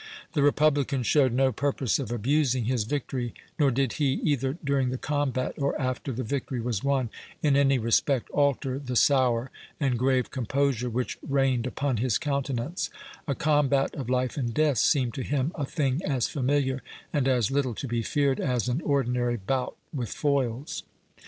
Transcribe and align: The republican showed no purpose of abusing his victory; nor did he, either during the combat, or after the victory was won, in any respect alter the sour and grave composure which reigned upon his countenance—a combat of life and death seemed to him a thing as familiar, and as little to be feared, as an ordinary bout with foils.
The 0.33 0.41
republican 0.41 1.03
showed 1.03 1.31
no 1.31 1.51
purpose 1.51 1.99
of 1.99 2.11
abusing 2.11 2.65
his 2.65 2.85
victory; 2.85 3.35
nor 3.59 3.69
did 3.69 3.93
he, 3.93 4.13
either 4.23 4.57
during 4.63 4.89
the 4.89 4.97
combat, 4.97 5.53
or 5.59 5.79
after 5.79 6.11
the 6.11 6.23
victory 6.23 6.59
was 6.59 6.83
won, 6.83 7.11
in 7.43 7.55
any 7.55 7.77
respect 7.77 8.27
alter 8.31 8.79
the 8.79 8.95
sour 8.95 9.51
and 9.79 9.99
grave 9.99 10.31
composure 10.31 10.89
which 10.89 11.19
reigned 11.21 11.67
upon 11.67 11.97
his 11.97 12.17
countenance—a 12.17 13.35
combat 13.35 13.93
of 13.93 14.09
life 14.09 14.37
and 14.37 14.55
death 14.55 14.79
seemed 14.79 15.13
to 15.13 15.21
him 15.21 15.51
a 15.53 15.67
thing 15.67 16.01
as 16.03 16.27
familiar, 16.27 16.81
and 17.13 17.27
as 17.27 17.51
little 17.51 17.75
to 17.75 17.87
be 17.87 18.01
feared, 18.01 18.39
as 18.39 18.67
an 18.67 18.81
ordinary 18.81 19.37
bout 19.37 19.77
with 19.93 20.09
foils. 20.09 20.81